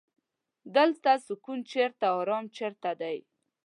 [0.75, 3.17] دلته سکون چرته ارام چرته دی.